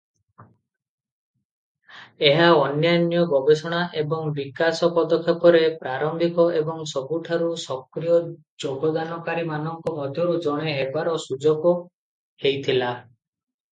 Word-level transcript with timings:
ଏହା 2.29 2.45
ଅନ୍ୟାନ୍ୟ 2.67 3.19
ଗବେଷଣା 3.33 3.81
ଏବଂ 4.01 4.31
ବିକାଶ 4.39 4.89
ପଦକ୍ଷେପରେ 4.95 5.61
ପ୍ରାରମ୍ଭିକ 5.83 6.45
ଏବଂ 6.63 6.81
ସବୁଠାରୁ 6.93 7.51
ସକ୍ରିୟ 7.67 8.17
ଯୋଗଦାନକାରୀମାନଙ୍କ 8.67 9.95
ମଧ୍ୟରୁ 10.01 10.37
ଜଣେ 10.49 10.75
ହେବାର 10.81 11.17
ସୁଯୋଗ 11.29 11.75
ଦେଇଥିଲା। 11.79 12.93